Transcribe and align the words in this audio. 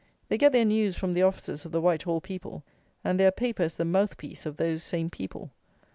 They 0.29 0.39
get 0.39 0.51
their 0.51 0.65
news 0.65 0.97
from 0.97 1.13
the 1.13 1.21
offices 1.21 1.63
of 1.63 1.71
the 1.71 1.79
Whitehall 1.79 2.21
people, 2.21 2.63
and 3.03 3.19
their 3.19 3.31
paper 3.31 3.61
is 3.65 3.77
the 3.77 3.85
mouth 3.85 4.17
piece 4.17 4.47
of 4.47 4.57
those 4.57 4.81
same 4.81 5.11
people. 5.11 5.51